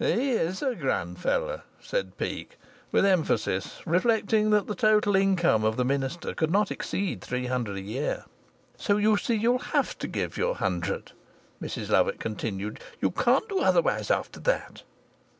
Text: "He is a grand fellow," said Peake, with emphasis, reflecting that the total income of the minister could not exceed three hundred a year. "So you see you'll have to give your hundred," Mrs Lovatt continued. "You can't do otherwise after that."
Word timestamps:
"He 0.00 0.32
is 0.32 0.62
a 0.64 0.74
grand 0.74 1.20
fellow," 1.20 1.60
said 1.80 2.18
Peake, 2.18 2.58
with 2.90 3.04
emphasis, 3.06 3.82
reflecting 3.86 4.50
that 4.50 4.66
the 4.66 4.74
total 4.74 5.14
income 5.14 5.62
of 5.62 5.76
the 5.76 5.84
minister 5.84 6.34
could 6.34 6.50
not 6.50 6.72
exceed 6.72 7.20
three 7.20 7.46
hundred 7.46 7.76
a 7.76 7.80
year. 7.82 8.24
"So 8.76 8.96
you 8.96 9.16
see 9.16 9.36
you'll 9.36 9.60
have 9.60 9.96
to 9.98 10.08
give 10.08 10.36
your 10.36 10.56
hundred," 10.56 11.12
Mrs 11.62 11.88
Lovatt 11.90 12.18
continued. 12.18 12.80
"You 13.00 13.12
can't 13.12 13.48
do 13.48 13.60
otherwise 13.60 14.10
after 14.10 14.40
that." 14.40 14.82